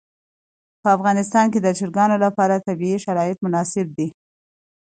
[0.81, 4.07] په افغانستان کې د چرګان لپاره طبیعي شرایط مناسب دي.